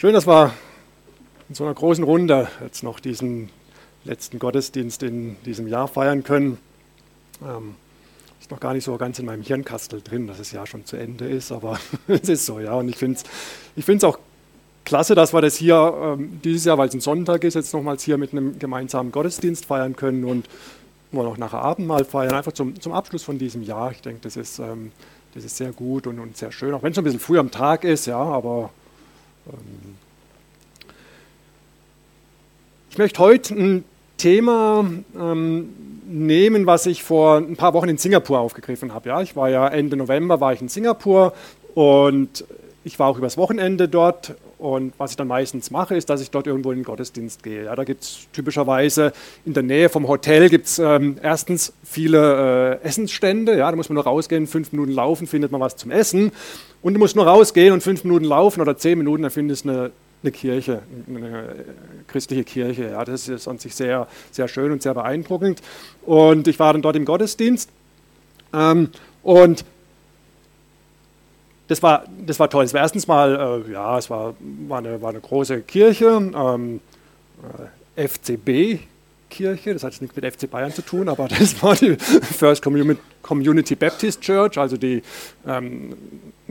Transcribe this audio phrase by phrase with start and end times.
[0.00, 0.52] Schön, dass wir
[1.48, 3.50] in so einer großen Runde jetzt noch diesen
[4.04, 6.58] letzten Gottesdienst in diesem Jahr feiern können.
[7.42, 7.74] Ähm,
[8.40, 10.96] ist noch gar nicht so ganz in meinem Hirnkastel drin, dass das Jahr schon zu
[10.96, 12.74] Ende ist, aber es ist so, ja.
[12.74, 14.20] Und ich finde es ich auch
[14.84, 18.04] klasse, dass wir das hier ähm, dieses Jahr, weil es ein Sonntag ist, jetzt nochmals
[18.04, 20.48] hier mit einem gemeinsamen Gottesdienst feiern können und
[21.10, 23.90] wollen auch nachher Abendmahl feiern, einfach zum, zum Abschluss von diesem Jahr.
[23.90, 24.92] Ich denke, das ist, ähm,
[25.34, 27.40] das ist sehr gut und, und sehr schön, auch wenn es schon ein bisschen früh
[27.40, 28.70] am Tag ist, ja, aber
[32.90, 33.84] ich möchte heute ein
[34.16, 34.84] Thema
[35.16, 35.68] ähm,
[36.08, 39.10] nehmen, was ich vor ein paar Wochen in Singapur aufgegriffen habe.
[39.10, 41.32] Ja, ich war ja Ende November war ich in Singapur
[41.74, 42.44] und
[42.84, 46.30] ich war auch übers Wochenende dort und was ich dann meistens mache, ist, dass ich
[46.30, 47.66] dort irgendwo in den Gottesdienst gehe.
[47.66, 49.12] Ja, da gibt es typischerweise
[49.44, 53.56] in der Nähe vom Hotel gibt's, ähm, erstens viele äh, Essensstände.
[53.56, 56.32] Ja, da muss man nur rausgehen, fünf Minuten laufen, findet man was zum Essen.
[56.82, 59.70] Und du musst nur rausgehen und fünf Minuten laufen oder zehn Minuten, dann findest du
[59.70, 59.90] eine,
[60.24, 61.54] eine Kirche, eine
[62.08, 62.90] christliche Kirche.
[62.90, 65.62] Ja, das ist an sich sehr, sehr schön und sehr beeindruckend.
[66.04, 67.70] Und ich war dann dort im Gottesdienst.
[68.52, 68.88] Ähm,
[69.22, 69.64] und
[71.68, 72.64] das war, das war toll.
[72.64, 74.34] Es war erstens mal, äh, ja, es war,
[74.66, 76.80] war, eine, war eine große Kirche, ähm,
[77.96, 78.80] äh, FCB,
[79.28, 82.62] Kirche, das hat jetzt nichts mit FC Bayern zu tun, aber das war die First
[82.62, 85.02] Community Baptist Church, also die
[85.46, 85.94] ähm,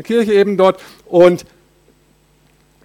[0.04, 0.80] Kirche eben dort.
[1.06, 1.45] Und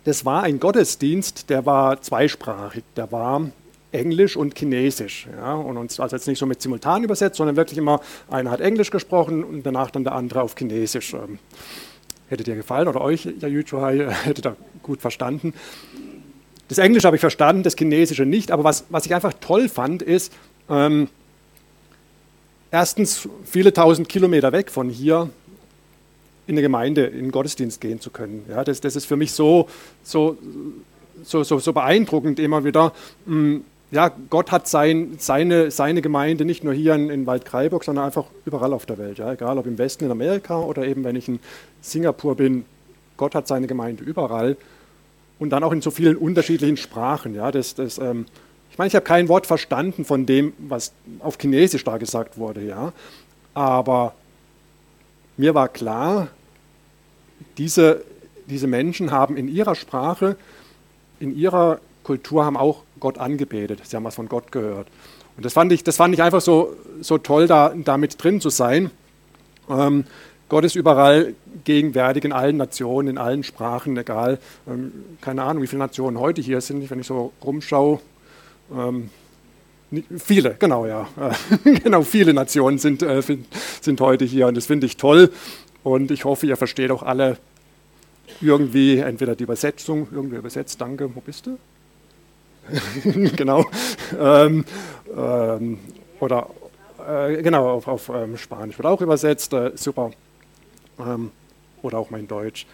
[0.04, 3.50] das war ein Gottesdienst, der war zweisprachig, der war
[3.92, 5.28] Englisch und Chinesisch.
[5.36, 8.60] Ja, und uns also jetzt nicht so mit simultan übersetzt, sondern wirklich immer einer hat
[8.60, 11.12] Englisch gesprochen und danach dann der andere auf Chinesisch.
[11.12, 11.38] Ähm,
[12.32, 15.54] hätte dir gefallen oder euch, ja, Yuchuhai, hätte da gut verstanden.
[16.68, 20.02] Das Englische habe ich verstanden, das Chinesische nicht, aber was, was ich einfach toll fand,
[20.02, 20.32] ist,
[20.68, 21.08] ähm,
[22.70, 25.28] erstens viele tausend Kilometer weg von hier
[26.46, 28.44] in eine Gemeinde, in den Gottesdienst gehen zu können.
[28.48, 29.68] Ja, das, das ist für mich so,
[30.02, 30.38] so,
[31.22, 32.92] so, so, so beeindruckend immer wieder.
[33.26, 37.84] Mh, mm, ja, Gott hat sein, seine, seine Gemeinde nicht nur hier in, in Waldkraiburg,
[37.84, 39.18] sondern einfach überall auf der Welt.
[39.18, 41.40] Ja, egal ob im Westen in Amerika oder eben wenn ich in
[41.82, 42.64] Singapur bin.
[43.18, 44.56] Gott hat seine Gemeinde überall
[45.38, 47.34] und dann auch in so vielen unterschiedlichen Sprachen.
[47.34, 48.24] Ja, das, das, ähm,
[48.70, 52.62] ich meine, ich habe kein Wort verstanden von dem, was auf Chinesisch da gesagt wurde,
[52.62, 52.94] ja,
[53.52, 54.14] aber
[55.36, 56.28] mir war klar,
[57.58, 58.04] diese,
[58.46, 60.36] diese Menschen haben in ihrer Sprache,
[61.20, 63.80] in ihrer Kultur haben auch Gott angebetet.
[63.84, 64.88] Sie haben was von Gott gehört.
[65.36, 68.40] Und das fand ich, das fand ich einfach so, so toll, da, da mit drin
[68.40, 68.90] zu sein.
[69.68, 70.04] Ähm,
[70.48, 74.92] Gott ist überall gegenwärtig in allen Nationen, in allen Sprachen, egal, ähm,
[75.22, 78.00] keine Ahnung, wie viele Nationen heute hier sind, wenn ich so rumschaue.
[78.70, 79.08] Ähm,
[80.18, 81.08] viele, genau, ja.
[81.64, 83.22] genau, viele Nationen sind, äh,
[83.80, 85.32] sind heute hier und das finde ich toll.
[85.82, 87.38] Und ich hoffe, ihr versteht auch alle
[88.40, 91.58] irgendwie entweder die Übersetzung, irgendwie übersetzt, danke, wo bist du?
[93.36, 93.64] genau.
[94.18, 94.64] Ähm,
[95.16, 95.78] ähm,
[96.20, 96.48] oder
[97.06, 100.10] äh, genau, auf, auf ähm, Spanisch wird auch übersetzt, äh, super
[100.98, 101.30] ähm,
[101.82, 102.66] oder auch mein Deutsch.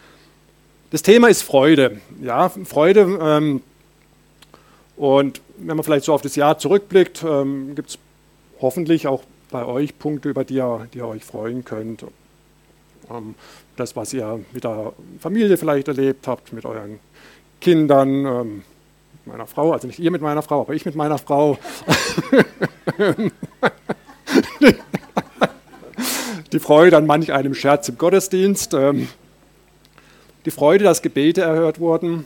[0.91, 2.01] Das Thema ist Freude.
[2.21, 3.19] Ja, Freude.
[3.21, 3.63] Ähm,
[4.97, 7.99] und wenn man vielleicht so auf das Jahr zurückblickt, ähm, gibt es
[8.61, 12.05] hoffentlich auch bei euch Punkte, über die ihr, die ihr euch freuen könnt.
[13.77, 16.99] Das, was ihr mit der Familie vielleicht erlebt habt, mit euren
[17.59, 18.63] Kindern,
[19.29, 21.59] meiner Frau, also nicht ihr mit meiner Frau, aber ich mit meiner Frau.
[26.53, 29.09] die Freude an manch einem Scherz im Gottesdienst, ähm,
[30.45, 32.25] die Freude, dass Gebete erhört wurden,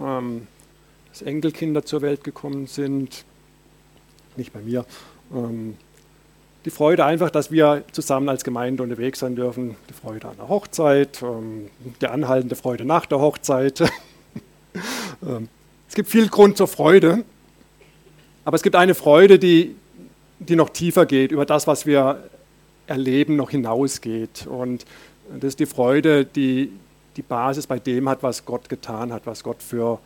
[0.00, 0.46] ähm,
[1.10, 3.24] dass Enkelkinder zur Welt gekommen sind,
[4.36, 4.84] nicht bei mir,
[5.34, 5.76] ähm,
[6.64, 10.48] die Freude einfach, dass wir zusammen als Gemeinde unterwegs sein dürfen, die Freude an der
[10.48, 11.20] Hochzeit,
[12.00, 13.82] die anhaltende Freude nach der Hochzeit.
[15.92, 17.22] es gibt viel Grund zur Freude,
[18.46, 19.76] aber es gibt eine Freude, die,
[20.38, 22.30] die noch tiefer geht, über das, was wir
[22.86, 24.46] Erleben noch hinausgeht.
[24.46, 24.86] Und
[25.28, 26.72] das ist die Freude, die
[27.18, 29.98] die Basis bei dem hat, was Gott getan hat, was Gott für,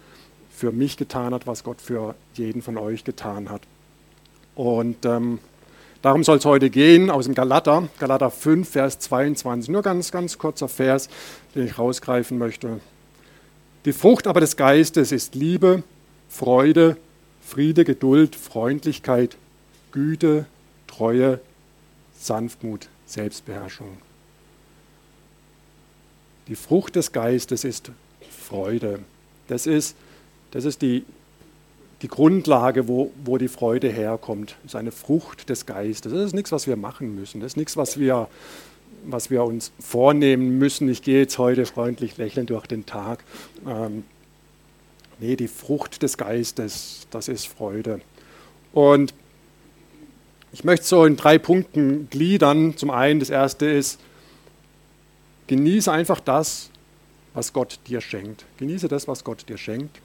[0.50, 3.62] für mich getan hat, was Gott für jeden von euch getan hat.
[4.56, 5.38] Und ähm,
[6.02, 9.70] darum soll es heute gehen, aus dem Galater, Galater 5, Vers 22.
[9.70, 11.08] Nur ganz, ganz kurzer Vers,
[11.54, 12.80] den ich rausgreifen möchte.
[13.86, 15.84] Die Frucht aber des Geistes ist Liebe,
[16.28, 16.96] Freude,
[17.40, 19.36] Friede, Geduld, Freundlichkeit,
[19.92, 20.46] Güte,
[20.88, 21.38] Treue,
[22.18, 23.96] Sanftmut, Selbstbeherrschung.
[26.48, 27.92] Die Frucht des Geistes ist
[28.28, 28.98] Freude.
[29.46, 29.96] Das ist,
[30.50, 31.04] das ist die,
[32.02, 34.56] die Grundlage, wo, wo die Freude herkommt.
[34.64, 36.12] Das ist eine Frucht des Geistes.
[36.12, 37.40] Das ist nichts, was wir machen müssen.
[37.40, 38.28] Das ist nichts, was wir,
[39.06, 40.88] was wir uns vornehmen müssen.
[40.88, 43.24] Ich gehe jetzt heute freundlich lächelnd durch den Tag.
[43.66, 44.04] Ähm,
[45.18, 48.00] Nee, die Frucht des Geistes, das ist Freude.
[48.72, 49.14] Und
[50.52, 52.76] ich möchte so in drei Punkten gliedern.
[52.76, 53.98] Zum einen, das erste ist,
[55.46, 56.70] genieße einfach das,
[57.32, 58.44] was Gott dir schenkt.
[58.58, 60.00] Genieße das, was Gott dir schenkt.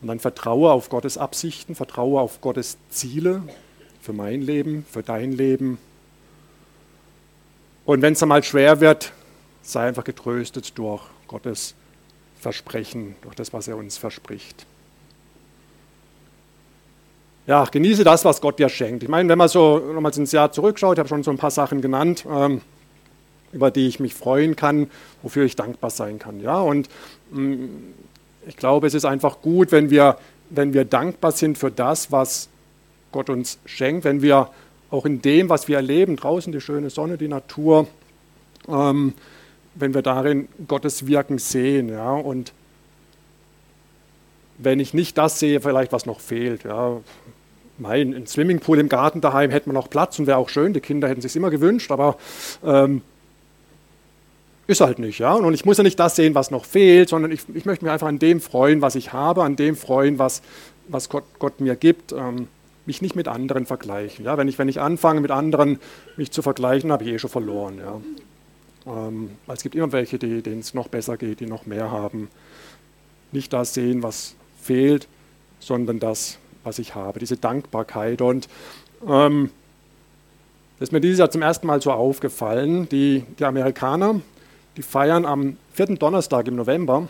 [0.00, 3.42] Und dann vertraue auf Gottes Absichten, vertraue auf Gottes Ziele
[4.00, 5.78] für mein Leben, für dein Leben.
[7.84, 9.12] Und wenn es einmal schwer wird,
[9.62, 11.74] sei einfach getröstet durch Gottes
[12.40, 14.66] Versprechen, durch das, was er uns verspricht.
[17.46, 19.02] Ja, genieße das, was Gott dir schenkt.
[19.02, 21.50] Ich meine, wenn man so nochmals ins Jahr zurückschaut, ich habe schon so ein paar
[21.50, 22.62] Sachen genannt, ähm,
[23.52, 24.90] über die ich mich freuen kann,
[25.22, 26.40] wofür ich dankbar sein kann.
[26.40, 26.88] Ja, und
[27.30, 27.66] mm,
[28.46, 32.48] ich glaube, es ist einfach gut, wenn wir, wenn wir dankbar sind für das, was
[33.12, 34.50] Gott uns schenkt, wenn wir
[34.94, 37.88] auch in dem, was wir erleben, draußen die schöne Sonne, die Natur,
[38.68, 39.12] ähm,
[39.74, 41.88] wenn wir darin Gottes Wirken sehen.
[41.88, 42.52] Ja, und
[44.56, 46.62] wenn ich nicht das sehe, vielleicht was noch fehlt.
[46.62, 47.00] Ja,
[47.76, 50.80] mein, ein Swimmingpool im Garten daheim hätte man noch Platz und wäre auch schön, die
[50.80, 52.16] Kinder hätten sich immer gewünscht, aber
[52.64, 53.02] ähm,
[54.68, 55.18] ist halt nicht.
[55.18, 55.32] Ja?
[55.32, 57.92] Und ich muss ja nicht das sehen, was noch fehlt, sondern ich, ich möchte mich
[57.92, 60.40] einfach an dem freuen, was ich habe, an dem freuen, was,
[60.86, 62.12] was Gott, Gott mir gibt.
[62.12, 62.46] Ähm,
[62.86, 64.24] mich nicht mit anderen vergleichen.
[64.24, 64.36] Ja?
[64.36, 65.78] Wenn, ich, wenn ich anfange, mit anderen
[66.16, 67.78] mich zu vergleichen, habe ich eh schon verloren.
[67.78, 68.00] Ja?
[68.86, 72.28] Ähm, es gibt immer welche, denen es noch besser geht, die noch mehr haben.
[73.32, 75.08] Nicht das sehen, was fehlt,
[75.58, 78.20] sondern das, was ich habe, diese Dankbarkeit.
[78.20, 78.48] Und
[79.06, 79.50] ähm,
[80.78, 82.88] das ist mir dieses Jahr zum ersten Mal so aufgefallen.
[82.88, 84.20] Die, die Amerikaner,
[84.76, 87.08] die feiern am vierten Donnerstag im November,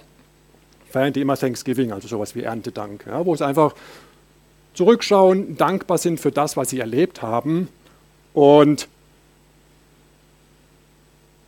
[0.91, 3.75] feiern die immer Thanksgiving, also sowas wie Erntedank, ja, wo es einfach
[4.75, 7.69] zurückschauen, dankbar sind für das, was sie erlebt haben.
[8.33, 8.89] Und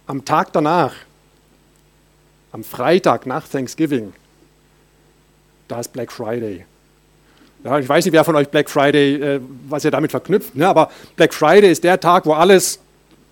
[0.06, 0.94] am Tag danach,
[2.52, 4.12] am Freitag nach Thanksgiving,
[5.68, 6.64] da ist Black Friday.
[7.64, 10.68] Ja, ich weiß nicht, wer von euch Black Friday, äh, was ihr damit verknüpft, ne?
[10.68, 12.78] aber Black Friday ist der Tag, wo alles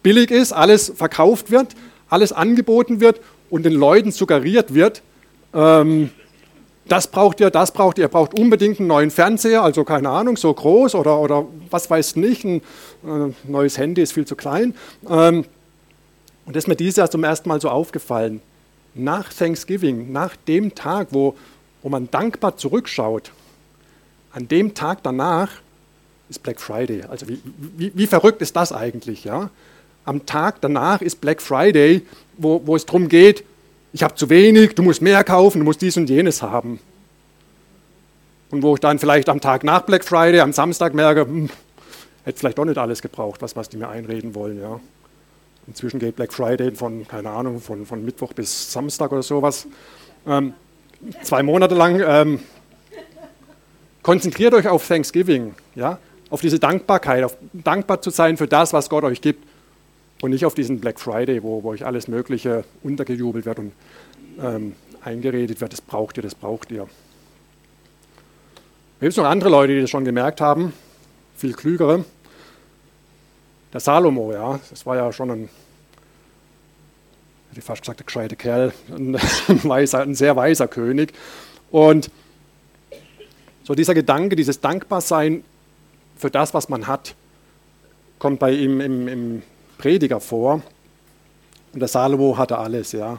[0.02, 1.68] billig ist, alles verkauft wird,
[2.08, 3.20] alles angeboten wird
[3.50, 5.02] und den Leuten suggeriert wird,
[5.54, 6.10] ähm,
[6.88, 10.36] das braucht ihr, das braucht ihr, ihr braucht unbedingt einen neuen Fernseher, also keine Ahnung,
[10.36, 12.60] so groß oder, oder was weiß nicht, ein
[13.04, 14.74] äh, neues Handy ist viel zu klein.
[15.08, 15.44] Ähm,
[16.46, 18.42] und das ist mir dieses Jahr zum ersten Mal so aufgefallen.
[18.94, 21.34] Nach Thanksgiving, nach dem Tag, wo,
[21.82, 23.32] wo man dankbar zurückschaut,
[24.32, 25.48] an dem Tag danach
[26.28, 27.02] ist Black Friday.
[27.04, 27.40] Also wie,
[27.76, 29.24] wie, wie verrückt ist das eigentlich?
[29.24, 29.50] Ja?
[30.04, 32.02] Am Tag danach ist Black Friday,
[32.36, 33.44] wo, wo es darum geht,
[33.94, 36.80] ich habe zu wenig, du musst mehr kaufen, du musst dies und jenes haben.
[38.50, 41.48] Und wo ich dann vielleicht am Tag nach Black Friday, am Samstag merke, hm,
[42.24, 44.60] hätte vielleicht doch nicht alles gebraucht, was, was die mir einreden wollen.
[44.60, 44.80] Ja.
[45.68, 49.68] Inzwischen geht Black Friday von, keine Ahnung, von, von Mittwoch bis Samstag oder sowas.
[50.26, 50.54] Ähm,
[51.22, 52.02] zwei Monate lang.
[52.04, 52.40] Ähm,
[54.02, 55.98] konzentriert euch auf Thanksgiving, ja,
[56.30, 59.53] auf diese Dankbarkeit, auf dankbar zu sein für das, was Gott euch gibt
[60.24, 63.72] und nicht auf diesen Black Friday, wo, wo euch alles Mögliche untergejubelt wird und
[64.40, 66.88] ähm, eingeredet wird, das braucht ihr, das braucht ihr.
[69.00, 70.72] Es gibt noch andere Leute, die das schon gemerkt haben,
[71.36, 72.06] viel klügere.
[73.74, 75.40] Der Salomo, ja, das war ja schon ein,
[77.50, 79.14] hätte ich fast gesagt, ein gescheiter Kerl, ein,
[79.64, 81.12] weiser, ein sehr weiser König.
[81.70, 82.10] Und
[83.62, 85.44] so dieser Gedanke, dieses Dankbarsein
[86.16, 87.14] für das, was man hat,
[88.18, 89.42] kommt bei ihm im, im
[89.84, 90.62] Prediger vor.
[91.74, 93.18] Und der Salomo hatte alles, ja.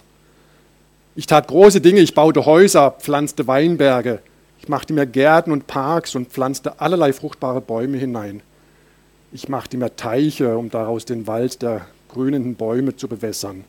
[1.16, 4.18] Ich tat große Dinge, ich baute Häuser, pflanzte Weinberge,
[4.60, 8.42] ich machte mir Gärten und Parks und pflanzte allerlei fruchtbare Bäume hinein.
[9.32, 13.64] Ich machte mir Teiche, um daraus den Wald der grünenden Bäume zu bewässern.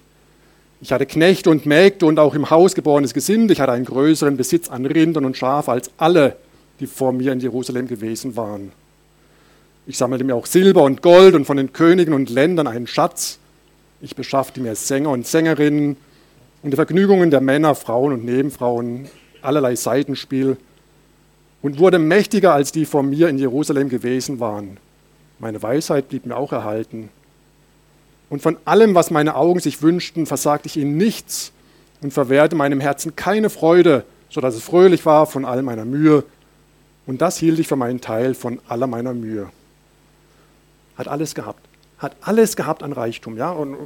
[0.81, 3.53] Ich hatte Knechte und Mägde und auch im Haus geborenes Gesinde.
[3.53, 6.37] Ich hatte einen größeren Besitz an Rindern und Schafen als alle,
[6.81, 8.73] die vor mir in Jerusalem gewesen waren.
[9.89, 13.39] Ich sammelte mir auch Silber und Gold und von den Königen und Ländern einen Schatz.
[14.01, 15.97] Ich beschaffte mir Sänger und Sängerinnen
[16.65, 19.09] und die Vergnügungen der Männer, Frauen und Nebenfrauen,
[19.43, 20.57] allerlei Seitenspiel
[21.63, 24.79] und wurde mächtiger als die vor mir in Jerusalem gewesen waren.
[25.39, 27.09] Meine Weisheit blieb mir auch erhalten.
[28.29, 31.53] Und von allem, was meine Augen sich wünschten, versagte ich ihnen nichts
[32.03, 36.25] und verwehrte meinem Herzen keine Freude, so dass es fröhlich war von all meiner Mühe.
[37.07, 39.49] Und das hielt ich für meinen Teil von aller meiner Mühe
[40.97, 41.67] hat alles gehabt.
[41.99, 43.37] Hat alles gehabt an Reichtum.
[43.37, 43.51] Ja?
[43.51, 43.77] Und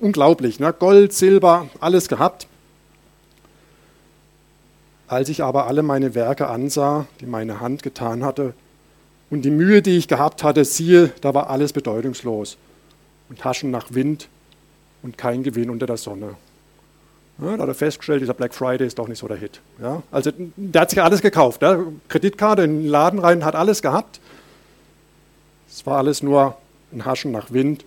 [0.00, 0.60] unglaublich.
[0.60, 0.72] Ne?
[0.72, 2.46] Gold, Silber, alles gehabt.
[5.08, 8.54] Als ich aber alle meine Werke ansah, die meine Hand getan hatte,
[9.30, 12.56] und die Mühe, die ich gehabt hatte, siehe, da war alles bedeutungslos
[13.28, 14.28] und Taschen nach Wind
[15.02, 16.36] und kein Gewinn unter der Sonne.
[17.38, 19.60] Ja, da hat er festgestellt, dieser Black Friday ist doch nicht so der Hit.
[19.80, 21.60] Ja, also der hat sich alles gekauft.
[21.60, 24.20] Ja, Kreditkarte in den Laden rein, hat alles gehabt.
[25.76, 26.56] Es war alles nur
[26.90, 27.84] ein Haschen nach Wind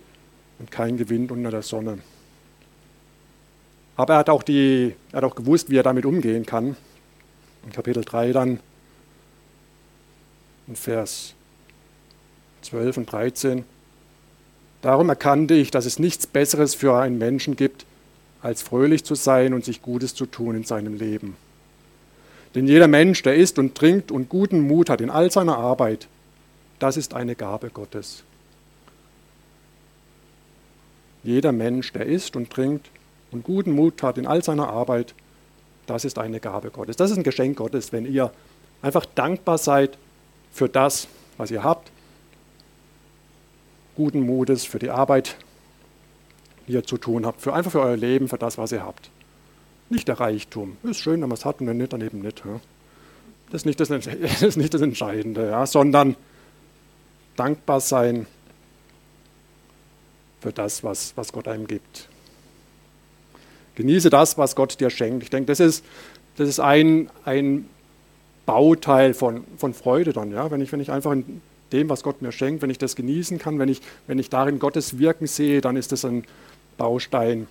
[0.60, 1.98] und kein Gewinn unter der Sonne.
[3.96, 6.76] Aber er hat auch, die, er hat auch gewusst, wie er damit umgehen kann.
[7.64, 8.60] In Kapitel 3 dann,
[10.68, 11.34] in Vers
[12.62, 13.64] 12 und 13.
[14.82, 17.86] Darum erkannte ich, dass es nichts Besseres für einen Menschen gibt,
[18.40, 21.36] als fröhlich zu sein und sich Gutes zu tun in seinem Leben.
[22.54, 26.06] Denn jeder Mensch, der isst und trinkt und guten Mut hat in all seiner Arbeit,
[26.80, 28.24] das ist eine Gabe Gottes.
[31.22, 32.90] Jeder Mensch, der isst und trinkt
[33.30, 35.14] und guten Mut hat in all seiner Arbeit,
[35.86, 36.96] das ist eine Gabe Gottes.
[36.96, 38.32] Das ist ein Geschenk Gottes, wenn ihr
[38.82, 39.98] einfach dankbar seid
[40.50, 41.90] für das, was ihr habt,
[43.96, 45.36] guten Mutes für die Arbeit,
[46.66, 49.10] die ihr zu tun habt, für einfach für euer Leben, für das, was ihr habt.
[49.90, 50.76] Nicht der Reichtum.
[50.84, 52.42] Ist schön, wenn man es hat und wenn nicht, dann eben nicht.
[53.50, 53.80] Das ist nicht
[54.74, 56.14] das, Entscheidende, sondern
[57.36, 58.26] dankbar sein
[60.40, 62.08] für das, was, was Gott einem gibt.
[63.74, 65.22] Genieße das, was Gott dir schenkt.
[65.22, 65.84] Ich denke, das ist,
[66.36, 67.68] das ist ein, ein
[68.46, 70.50] Bauteil von, von Freude dann, ja?
[70.50, 71.40] wenn, ich, wenn ich einfach in
[71.72, 74.58] dem, was Gott mir schenkt, wenn ich das genießen kann, wenn ich, wenn ich darin
[74.58, 76.24] Gottes Wirken sehe, dann ist das ein
[76.76, 77.46] Baustein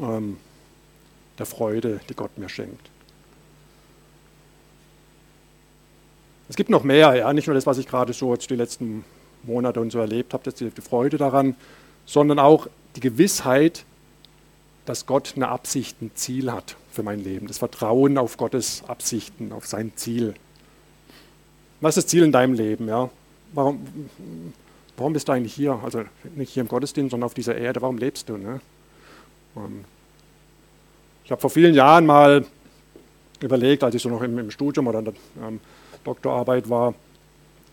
[0.00, 0.38] ähm,
[1.38, 2.90] der Freude, die Gott mir schenkt.
[6.50, 9.04] Es gibt noch mehr, ja, nicht nur das, was ich gerade so jetzt die letzten
[9.44, 11.54] Monate und so erlebt habe, das die, die Freude daran,
[12.06, 12.66] sondern auch
[12.96, 13.84] die Gewissheit,
[14.84, 17.46] dass Gott eine Absicht, ein Ziel hat für mein Leben.
[17.46, 20.34] Das Vertrauen auf Gottes Absichten, auf sein Ziel.
[21.80, 22.88] Was ist das Ziel in deinem Leben?
[22.88, 23.10] Ja?
[23.52, 23.86] Warum,
[24.96, 25.78] warum bist du eigentlich hier?
[25.84, 26.02] Also
[26.34, 27.80] nicht hier im Gottesdienst, sondern auf dieser Erde.
[27.80, 28.36] Warum lebst du?
[28.36, 28.60] Ne?
[29.56, 29.84] Ähm,
[31.24, 32.44] ich habe vor vielen Jahren mal
[33.38, 35.60] überlegt, als ich so noch im, im Studium oder ähm,
[36.04, 36.94] Doktorarbeit war,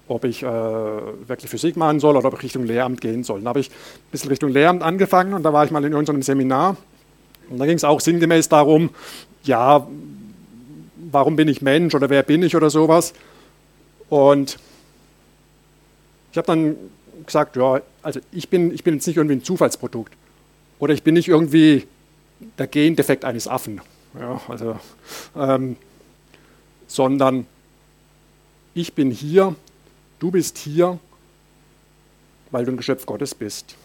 [0.07, 3.41] ob ich äh, wirklich Physik machen soll oder ob ich Richtung Lehramt gehen soll.
[3.41, 6.21] Da habe ich ein bisschen Richtung Lehramt angefangen und da war ich mal in irgendeinem
[6.21, 6.77] Seminar
[7.49, 8.89] und da ging es auch sinngemäß darum,
[9.43, 9.87] ja,
[11.11, 13.13] warum bin ich Mensch oder wer bin ich oder sowas.
[14.09, 14.57] Und
[16.31, 16.75] ich habe dann
[17.25, 20.13] gesagt, ja, also ich bin, ich bin jetzt nicht irgendwie ein Zufallsprodukt
[20.79, 21.87] oder ich bin nicht irgendwie
[22.57, 23.81] der Gendefekt eines Affen,
[24.19, 24.77] ja, also,
[25.35, 25.75] ähm,
[26.87, 27.47] sondern
[28.77, 29.55] ich bin hier,
[30.19, 30.99] du bist hier,
[32.51, 33.75] weil du ein Geschöpf Gottes bist.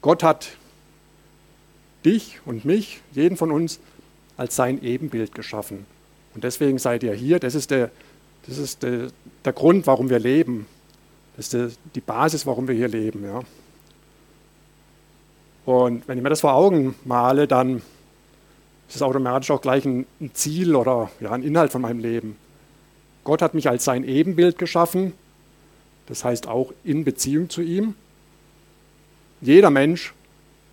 [0.00, 0.50] Gott hat
[2.04, 3.80] dich und mich, jeden von uns,
[4.36, 5.84] als sein Ebenbild geschaffen.
[6.34, 7.40] Und deswegen seid ihr hier.
[7.40, 7.90] Das ist der,
[8.46, 9.08] das ist der,
[9.44, 10.66] der Grund, warum wir leben.
[11.36, 13.24] Das ist der, die Basis, warum wir hier leben.
[13.24, 13.42] Ja.
[15.66, 17.82] Und wenn ich mir das vor Augen male, dann
[18.88, 22.36] ist es automatisch auch gleich ein, ein Ziel oder ja, ein Inhalt von meinem Leben.
[23.24, 25.12] Gott hat mich als sein Ebenbild geschaffen,
[26.06, 27.94] das heißt auch in Beziehung zu ihm.
[29.42, 30.14] Jeder Mensch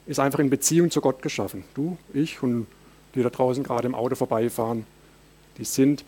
[0.06, 1.66] ist einfach in Beziehung zu Gott geschaffen.
[1.74, 2.68] Du, ich und
[3.14, 4.86] die da draußen gerade im Auto vorbeifahren,
[5.58, 6.06] die sind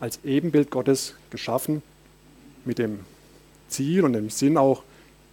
[0.00, 1.82] als Ebenbild Gottes geschaffen,
[2.64, 3.00] mit dem
[3.68, 4.82] Ziel und dem Sinn auch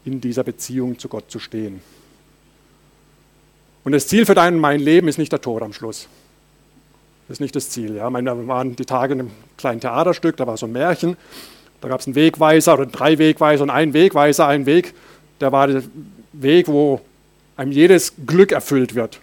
[0.05, 1.81] in dieser Beziehung zu Gott zu stehen.
[3.83, 6.07] Und das Ziel für dein mein Leben ist nicht der Tod am Schluss.
[7.27, 7.95] Das ist nicht das Ziel.
[7.95, 8.09] Ja.
[8.09, 11.17] Meine, waren die Tage in einem kleinen Theaterstück, da war so ein Märchen,
[11.79, 14.93] da gab es einen Wegweiser oder drei Wegweiser und einen Wegweiser, einen Weg,
[15.39, 15.83] der war der
[16.33, 17.01] Weg, wo
[17.57, 19.19] einem jedes Glück erfüllt wird.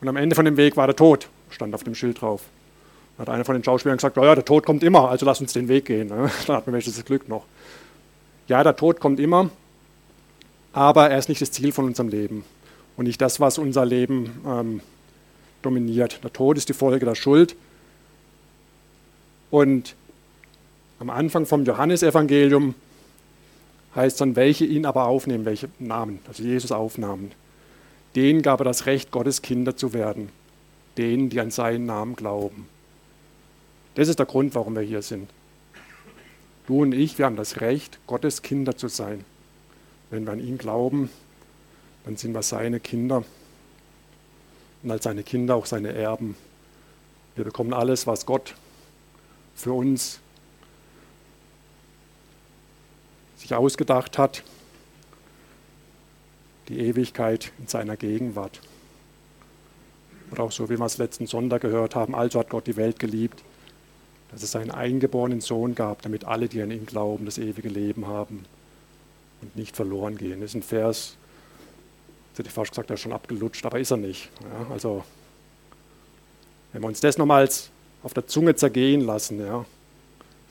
[0.00, 2.42] Und am Ende von dem Weg war der Tod, stand auf dem Schild drauf.
[3.16, 5.40] Da hat einer von den Schauspielern gesagt, oh ja, der Tod kommt immer, also lass
[5.40, 6.08] uns den Weg gehen.
[6.08, 7.44] Dann hat man welches Glück noch.
[8.48, 9.48] Ja, der Tod kommt immer,
[10.74, 12.44] aber er ist nicht das Ziel von unserem Leben
[12.96, 14.80] und nicht das, was unser Leben ähm,
[15.62, 16.22] dominiert.
[16.22, 17.56] Der Tod ist die Folge der Schuld.
[19.50, 19.94] Und
[20.98, 22.74] am Anfang vom Johannesevangelium
[23.94, 27.32] heißt dann, welche ihn aber aufnehmen, welche Namen, also Jesus aufnahmen.
[28.14, 30.30] Denen gab er das Recht, Gottes Kinder zu werden,
[30.96, 32.66] denen, die an seinen Namen glauben.
[33.94, 35.28] Das ist der Grund, warum wir hier sind.
[36.66, 39.24] Du und ich, wir haben das Recht, Gottes Kinder zu sein.
[40.10, 41.10] Wenn wir an ihn glauben,
[42.06, 43.24] dann sind wir seine Kinder
[44.82, 46.36] und als seine Kinder auch seine Erben.
[47.34, 48.54] Wir bekommen alles, was Gott
[49.56, 50.20] für uns
[53.36, 54.44] sich ausgedacht hat,
[56.68, 58.60] die Ewigkeit in seiner Gegenwart.
[60.30, 63.00] Oder auch so, wie wir es letzten Sonntag gehört haben, also hat Gott die Welt
[63.00, 63.42] geliebt,
[64.30, 68.06] dass es seinen eingeborenen Sohn gab, damit alle, die an ihn glauben, das ewige Leben
[68.06, 68.44] haben
[69.42, 70.40] und nicht verloren gehen.
[70.40, 71.16] Das ist ein Vers,
[72.36, 74.28] jetzt hätte ich fast gesagt, er ist schon abgelutscht, aber ist er nicht.
[74.42, 75.02] Ja, also,
[76.72, 77.70] wenn wir uns das nochmals
[78.02, 79.64] auf der Zunge zergehen lassen, ja,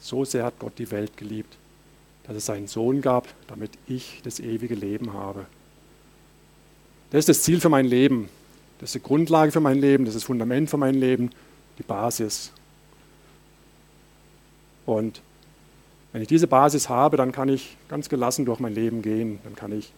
[0.00, 1.56] so sehr hat Gott die Welt geliebt,
[2.26, 5.46] dass es seinen Sohn gab, damit ich das ewige Leben habe.
[7.10, 8.30] Das ist das Ziel für mein Leben.
[8.80, 11.30] Das ist die Grundlage für mein Leben, das ist das Fundament für mein Leben,
[11.78, 12.50] die Basis.
[14.86, 15.22] Und
[16.12, 19.38] wenn ich diese Basis habe, dann kann ich ganz gelassen durch mein Leben gehen.
[19.44, 19.92] Dann kann ich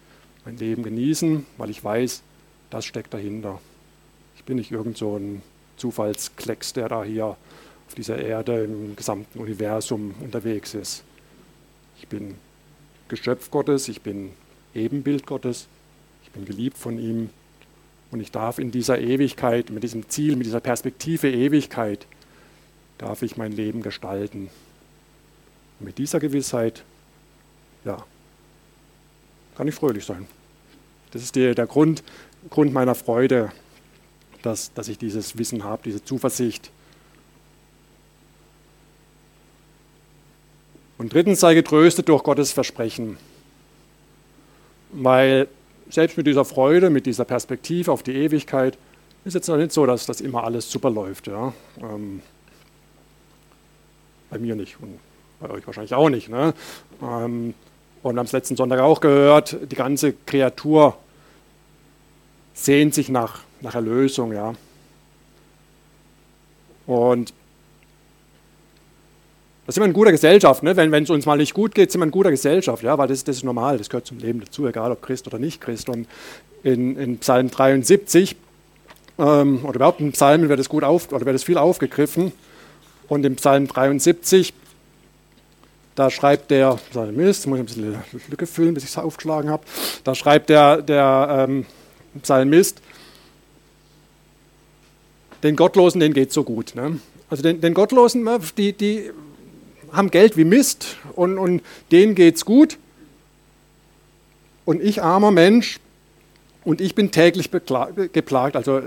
[0.48, 2.22] mein Leben genießen, weil ich weiß,
[2.70, 3.60] das steckt dahinter.
[4.36, 5.42] Ich bin nicht irgend so ein
[5.76, 11.04] Zufallsklecks, der da hier auf dieser Erde im gesamten Universum unterwegs ist.
[11.98, 12.36] Ich bin
[13.08, 14.30] Geschöpf Gottes, ich bin
[14.74, 15.68] Ebenbild Gottes,
[16.24, 17.28] ich bin geliebt von ihm
[18.10, 22.06] und ich darf in dieser Ewigkeit, mit diesem Ziel, mit dieser Perspektive Ewigkeit,
[22.96, 24.48] darf ich mein Leben gestalten.
[25.78, 26.84] Und mit dieser Gewissheit,
[27.84, 28.02] ja,
[29.56, 30.26] kann ich fröhlich sein.
[31.12, 32.02] Das ist die, der Grund,
[32.50, 33.50] Grund meiner Freude,
[34.42, 36.70] dass, dass ich dieses Wissen habe, diese Zuversicht.
[40.98, 43.16] Und drittens sei getröstet durch Gottes Versprechen,
[44.90, 45.48] weil
[45.90, 48.76] selbst mit dieser Freude, mit dieser Perspektive auf die Ewigkeit,
[49.24, 51.28] ist jetzt noch nicht so, dass das immer alles super läuft.
[51.28, 51.52] Ja?
[51.80, 52.20] Ähm,
[54.30, 54.98] bei mir nicht und
[55.40, 56.28] bei euch wahrscheinlich auch nicht.
[56.28, 56.52] Ne?
[57.02, 57.54] Ähm,
[58.08, 60.96] und wir haben es letzten Sonntag auch gehört, die ganze Kreatur
[62.54, 64.32] sehnt sich nach, nach Erlösung.
[64.32, 64.54] Ja?
[66.86, 67.32] Und
[69.66, 70.62] da sind wir in guter Gesellschaft.
[70.62, 70.76] Ne?
[70.76, 72.96] Wenn es uns mal nicht gut geht, sind wir in guter Gesellschaft, ja?
[72.96, 75.60] weil das, das ist normal, das gehört zum Leben dazu, egal ob Christ oder nicht
[75.60, 75.88] Christ.
[75.88, 76.08] Und
[76.62, 78.34] in, in Psalm 73
[79.18, 82.32] ähm, oder überhaupt in Psalmen wird es gut auf, oder wird es viel aufgegriffen.
[83.08, 84.54] Und im Psalm 73,
[85.98, 87.96] da schreibt der Psalmist, muss ich ein bisschen
[88.28, 89.64] Lücke füllen, bis ich es aufgeschlagen habe,
[90.04, 91.66] da schreibt der, der ähm,
[92.22, 92.80] Psalmist,
[95.42, 96.76] den Gottlosen, denen geht so gut.
[96.76, 97.00] Ne?
[97.28, 99.10] Also den, den Gottlosen, die, die
[99.90, 102.78] haben Geld wie Mist und, und denen geht's gut.
[104.64, 105.80] Und ich, armer Mensch,
[106.62, 108.54] und ich bin täglich geplagt.
[108.54, 108.82] Also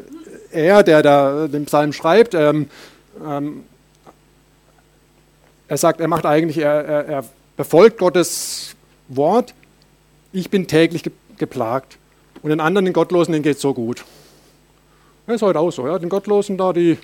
[0.51, 2.69] er, der da den Psalm schreibt, ähm,
[3.25, 3.63] ähm,
[5.71, 8.75] er sagt, er macht eigentlich, er, er, er, befolgt Gottes
[9.07, 9.53] Wort.
[10.33, 11.97] Ich bin täglich geplagt.
[12.41, 14.03] Und den anderen, den Gottlosen, denen geht es so gut.
[15.25, 15.87] Das ist heute auch so.
[15.87, 15.97] Ja?
[15.97, 16.97] Den Gottlosen da, die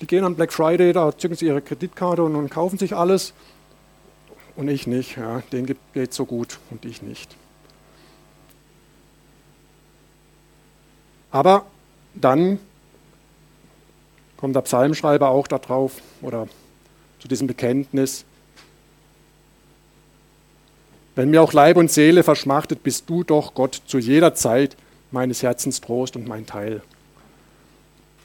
[0.00, 3.34] die gehen am Black Friday, da zücken sie ihre Kreditkarte und, und kaufen sich alles.
[4.56, 5.18] Und ich nicht.
[5.18, 5.42] Ja.
[5.52, 7.36] Denen geht es so gut und ich nicht.
[11.30, 11.66] Aber
[12.14, 12.58] dann
[14.38, 16.48] kommt der Psalmschreiber auch darauf oder
[17.22, 18.24] zu diesem Bekenntnis.
[21.14, 24.76] Wenn mir auch Leib und Seele verschmachtet, bist du doch Gott zu jeder Zeit
[25.12, 26.82] meines Herzens Trost und mein Teil.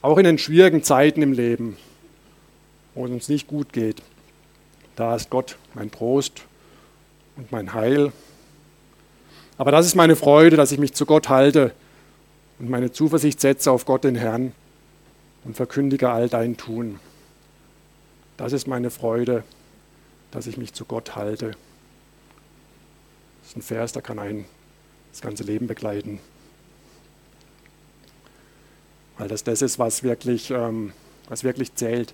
[0.02, 1.78] Auch in den schwierigen Zeiten im Leben,
[2.96, 4.02] wo es uns nicht gut geht,
[4.96, 6.42] da ist Gott mein Trost
[7.36, 8.12] und mein Heil.
[9.60, 11.72] Aber das ist meine Freude, dass ich mich zu Gott halte
[12.58, 14.54] und meine Zuversicht setze auf Gott den Herrn
[15.44, 17.00] und verkündige all dein Tun.
[18.38, 19.44] Das ist meine Freude,
[20.32, 21.52] dass ich mich zu Gott halte.
[23.42, 24.46] Das ist ein Vers, der kann einen
[25.12, 26.20] das ganze Leben begleiten
[29.18, 30.94] weil das das ist, was wirklich, ähm,
[31.28, 32.14] was wirklich zählt.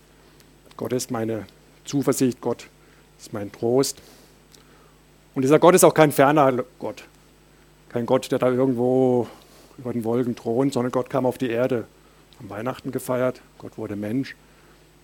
[0.78, 1.46] Gott ist meine
[1.86, 2.68] Zuversicht, Gott
[3.20, 4.02] ist mein Trost.
[5.36, 7.04] Und dieser Gott ist auch kein ferner Gott,
[7.90, 9.28] kein Gott, der da irgendwo
[9.78, 11.86] über den Wolken thront, sondern Gott kam auf die Erde,
[12.40, 14.36] am Weihnachten gefeiert, Gott wurde Mensch.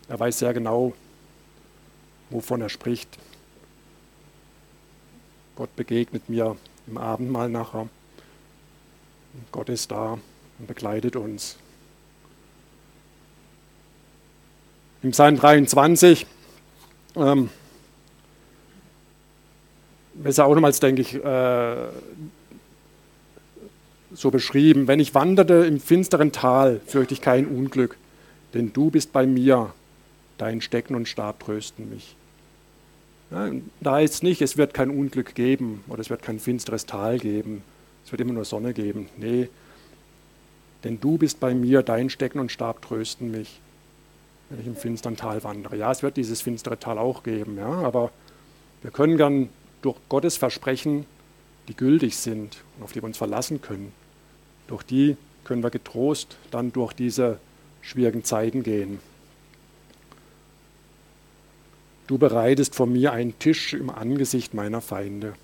[0.08, 0.94] Er weiß sehr genau,
[2.30, 3.18] wovon er spricht.
[5.56, 6.56] Gott begegnet mir
[6.88, 7.90] im Abendmahl nachher.
[9.52, 10.18] Gott ist da
[10.60, 11.58] und begleitet uns.
[15.02, 16.26] Im Psalm 23
[17.16, 17.50] ähm,
[20.24, 21.88] ist ja auch nochmals, denke ich, äh,
[24.12, 24.88] so beschrieben.
[24.88, 27.98] Wenn ich wanderte im finsteren Tal, fürchte ich kein Unglück,
[28.54, 29.74] denn du bist bei mir,
[30.40, 32.16] dein Stecken und Stab trösten mich.
[33.30, 36.88] Ja, da heißt es nicht, es wird kein Unglück geben oder es wird kein finsteres
[36.88, 37.62] Tal geben,
[38.04, 39.08] es wird immer nur Sonne geben.
[39.18, 39.50] Nee,
[40.84, 43.62] denn du bist bei mir, dein Stecken und Stab trösten mich
[44.50, 45.78] wenn ich im finsteren Tal wandere.
[45.78, 48.12] Ja, es wird dieses finstere Tal auch geben, ja, aber
[48.82, 49.50] wir können gern
[49.82, 51.06] durch Gottes Versprechen,
[51.68, 53.94] die gültig sind und auf die wir uns verlassen können,
[54.68, 57.40] durch die können wir getrost dann durch diese
[57.82, 59.00] schwierigen Zeiten gehen.
[62.10, 65.36] Du bereitest vor mir einen Tisch im Angesicht meiner Feinde.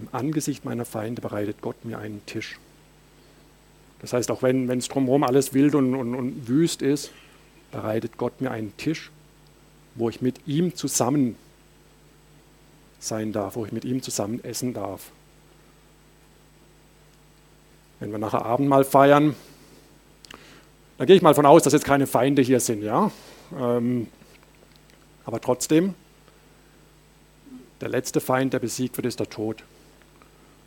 [0.00, 2.58] Im Angesicht meiner Feinde bereitet Gott mir einen Tisch.
[4.00, 7.10] Das heißt, auch wenn es drumherum alles wild und, und, und wüst ist,
[7.72, 9.10] bereitet Gott mir einen Tisch,
[9.96, 11.36] wo ich mit ihm zusammen
[12.98, 15.10] sein darf, wo ich mit ihm zusammen essen darf.
[18.00, 19.36] Wenn wir nachher Abendmahl feiern,
[20.96, 23.10] dann gehe ich mal von aus, dass jetzt keine Feinde hier sind, ja.
[23.54, 24.06] Ähm,
[25.24, 25.94] aber trotzdem,
[27.80, 29.64] der letzte Feind, der besiegt wird, ist der Tod.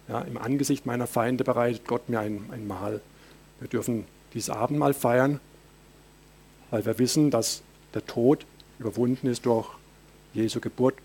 [0.07, 3.01] Ja, Im Angesicht meiner Feinde bereitet Gott mir ein, ein Mahl.
[3.59, 5.39] Wir dürfen dieses Abendmahl feiern,
[6.69, 7.61] weil wir wissen, dass
[7.93, 8.45] der Tod
[8.79, 9.69] überwunden ist durch
[10.33, 10.95] Jesu Geburt,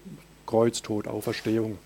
[0.47, 1.79] Kreuz, Tod, Auferstehung.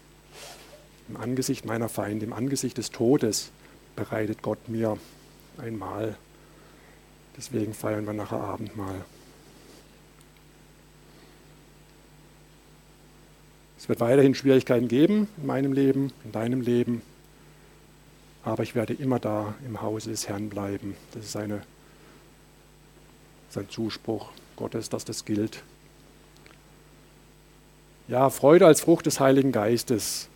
[1.09, 3.50] Im Angesicht meiner Feinde, im Angesicht des Todes
[3.94, 4.96] bereitet Gott mir
[5.59, 6.16] ein Mahl.
[7.37, 9.05] Deswegen feiern wir nachher Abendmahl.
[13.85, 17.03] Es wird weiterhin Schwierigkeiten geben in meinem Leben, in deinem Leben,
[18.42, 20.97] aber ich werde immer da im Hause des Herrn bleiben.
[21.12, 21.61] Das ist eine,
[23.51, 25.62] sein Zuspruch Gottes, dass das gilt.
[28.09, 30.31] Ja, Freude als Frucht des Heiligen Geistes,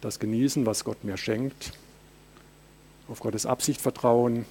[0.00, 1.72] das Genießen, was Gott mir schenkt,
[3.08, 4.46] auf Gottes Absicht vertrauen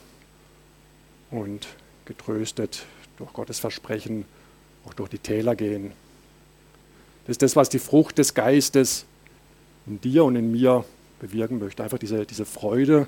[1.30, 1.65] und
[2.04, 2.84] getröstet
[3.17, 4.26] durch Gottes Versprechen
[4.86, 5.93] auch durch die Täler gehen.
[7.25, 9.05] Das ist das, was die Frucht des Geistes
[9.88, 10.86] in dir und in mir
[11.19, 11.84] bewirken möchte.
[11.84, 13.07] Einfach diese, diese Freude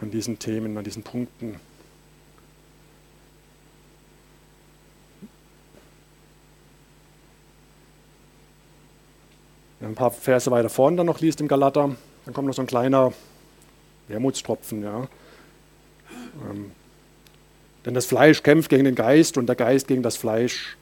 [0.00, 1.60] an diesen Themen, an diesen Punkten.
[9.80, 12.66] ein paar Verse weiter vorne dann noch liest im Galater, dann kommt noch so ein
[12.66, 13.12] kleiner
[14.08, 14.82] Wermutstropfen.
[14.82, 15.08] Ja.
[16.50, 16.72] Ähm,
[17.84, 20.76] denn das Fleisch kämpft gegen den Geist und der Geist gegen das Fleisch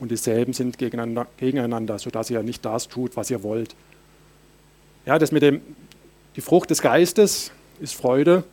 [0.00, 3.74] und dieselben sind gegeneinander, gegeneinander, sodass ihr nicht das tut, was ihr wollt.
[5.06, 5.60] Ja, das mit dem,
[6.36, 8.44] die Frucht des Geistes ist Freude,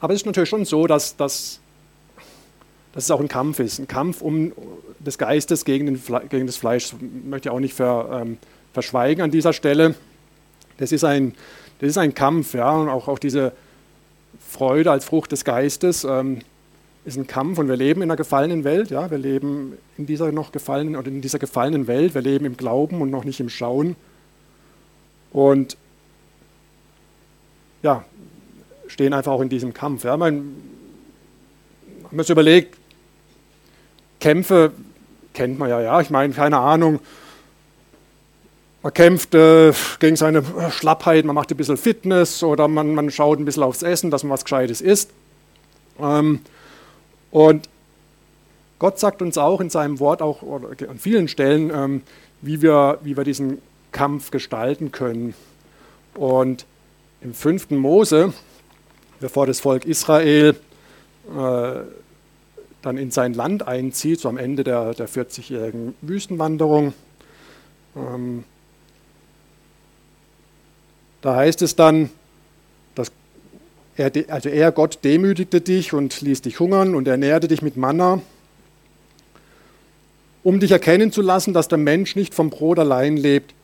[0.00, 1.60] aber es ist natürlich schon so, dass, dass,
[2.92, 4.52] dass es auch ein Kampf ist, ein Kampf um
[4.98, 6.90] des Geistes gegen, den, gegen das Fleisch.
[6.90, 8.38] Das möchte ich auch nicht ver, ähm,
[8.72, 9.94] verschweigen an dieser Stelle.
[10.78, 11.34] Das ist ein,
[11.78, 13.52] das ist ein Kampf, ja, und auch, auch diese
[14.40, 16.02] Freude als Frucht des Geistes.
[16.02, 16.40] Ähm,
[17.04, 18.90] ist ein Kampf und wir leben in einer gefallenen Welt.
[18.90, 19.10] Ja?
[19.10, 22.14] Wir leben in dieser noch gefallenen oder in dieser gefallenen Welt.
[22.14, 23.96] Wir leben im Glauben und noch nicht im Schauen.
[25.32, 25.76] Und
[27.82, 28.04] ja,
[28.86, 30.04] stehen einfach auch in diesem Kampf.
[30.04, 30.16] Ja?
[30.16, 30.54] Man,
[32.04, 32.78] haben wir überlegt,
[34.20, 34.72] Kämpfe
[35.34, 36.00] kennt man ja, ja.
[36.00, 37.00] Ich meine, keine Ahnung.
[38.82, 43.38] Man kämpft äh, gegen seine Schlappheit, man macht ein bisschen Fitness oder man, man schaut
[43.38, 45.10] ein bisschen aufs Essen, dass man was Gescheites isst.
[46.00, 46.40] Ähm,
[47.32, 47.68] und
[48.78, 52.02] Gott sagt uns auch in seinem Wort, auch an vielen Stellen, ähm,
[52.42, 53.58] wie, wir, wie wir diesen
[53.90, 55.34] Kampf gestalten können.
[56.14, 56.66] Und
[57.20, 58.32] im fünften Mose,
[59.20, 60.56] bevor das Volk Israel
[61.30, 61.80] äh,
[62.82, 66.92] dann in sein Land einzieht, so am Ende der, der 40-jährigen Wüstenwanderung,
[67.96, 68.44] ähm,
[71.22, 72.10] da heißt es dann,
[73.96, 78.22] er, also er, Gott, demütigte dich und ließ dich hungern und ernährte dich mit Manna,
[80.42, 83.54] um dich erkennen zu lassen, dass der Mensch nicht vom Brot allein lebt,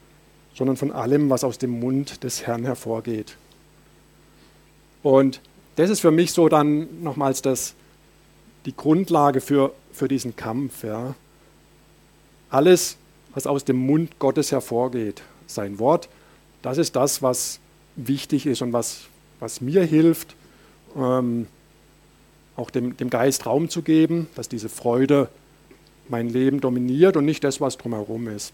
[0.54, 3.36] sondern von allem, was aus dem Mund des Herrn hervorgeht.
[5.02, 5.40] Und
[5.76, 7.74] das ist für mich so dann nochmals das,
[8.66, 10.82] die Grundlage für, für diesen Kampf.
[10.84, 11.14] Ja.
[12.50, 12.96] Alles,
[13.34, 16.08] was aus dem Mund Gottes hervorgeht, sein Wort,
[16.62, 17.60] das ist das, was
[17.94, 19.02] wichtig ist und was,
[19.40, 20.34] was mir hilft,
[20.96, 21.46] ähm,
[22.56, 25.28] auch dem, dem Geist Raum zu geben, dass diese Freude
[26.08, 28.52] mein Leben dominiert und nicht das, was drumherum ist.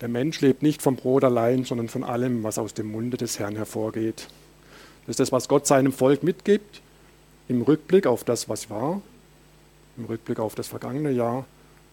[0.00, 3.38] Der Mensch lebt nicht vom Brot allein, sondern von allem, was aus dem Munde des
[3.38, 4.28] Herrn hervorgeht.
[5.02, 6.80] Das ist das, was Gott seinem Volk mitgibt,
[7.48, 9.02] im Rückblick auf das, was war,
[9.98, 11.44] im Rückblick auf das vergangene Jahr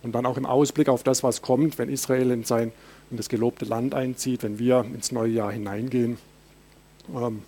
[0.04, 2.72] und dann auch im Ausblick auf das, was kommt, wenn Israel in sein
[3.10, 6.18] in das gelobte Land einzieht, wenn wir ins neue Jahr hineingehen.
[7.14, 7.44] Ähm,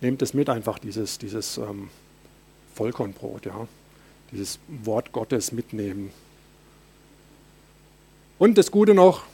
[0.00, 1.90] nehmt es mit einfach, dieses, dieses ähm,
[2.74, 3.68] Vollkornbrot, ja,
[4.32, 6.10] dieses Wort Gottes mitnehmen.
[8.38, 9.24] Und das Gute noch,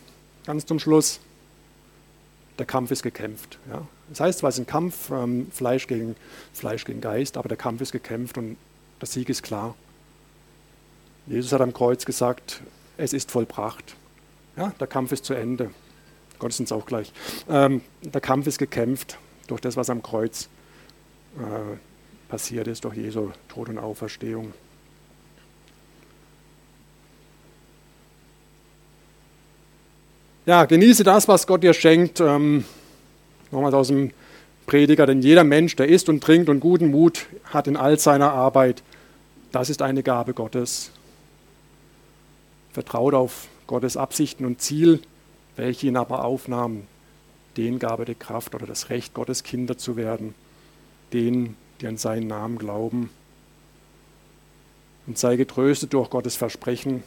[0.44, 1.20] ganz zum Schluss,
[2.58, 3.58] der Kampf ist gekämpft.
[3.70, 3.86] Ja.
[4.08, 6.16] Das heißt zwar, es ist ein Kampf, ähm, Fleisch, gegen,
[6.52, 8.56] Fleisch gegen Geist, aber der Kampf ist gekämpft und
[9.00, 9.76] der Sieg ist klar.
[11.26, 12.62] Jesus hat am Kreuz gesagt,
[12.96, 13.96] es ist vollbracht.
[14.56, 15.70] Ja, der Kampf ist zu Ende.
[16.38, 17.12] Gottesdienst auch gleich.
[17.48, 20.48] Ähm, der Kampf ist gekämpft durch das, was am Kreuz
[21.38, 21.76] äh,
[22.28, 24.52] passiert ist, durch Jesu Tod und Auferstehung.
[30.46, 32.20] Ja, genieße das, was Gott dir schenkt.
[32.20, 32.64] Ähm,
[33.50, 34.12] nochmals aus dem
[34.66, 38.32] Prediger, denn jeder Mensch, der isst und trinkt und guten Mut hat in all seiner
[38.32, 38.82] Arbeit,
[39.52, 40.92] das ist eine Gabe Gottes.
[42.76, 45.00] Vertraut auf Gottes Absichten und Ziel,
[45.56, 46.86] welche ihn aber aufnahmen.
[47.56, 50.34] Den gab er die Kraft oder das Recht, Gottes Kinder zu werden.
[51.10, 53.08] Denen, die an seinen Namen glauben.
[55.06, 57.02] Und sei getröstet durch Gottes Versprechen,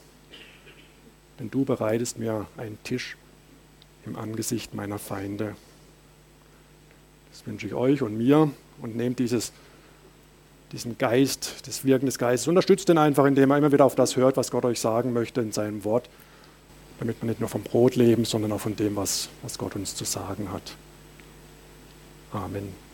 [1.40, 3.16] denn du bereitest mir einen Tisch
[4.08, 5.56] im Angesicht meiner Feinde.
[7.32, 8.50] Das wünsche ich euch und mir
[8.82, 9.54] und nehmt dieses
[10.72, 12.48] diesen Geist, das Wirken des Geistes.
[12.48, 15.42] Unterstützt den einfach, indem er immer wieder auf das hört, was Gott euch sagen möchte
[15.42, 16.10] in seinem Wort,
[17.00, 19.96] damit man nicht nur vom Brot leben, sondern auch von dem, was, was Gott uns
[19.96, 20.76] zu sagen hat.
[22.32, 22.89] Amen.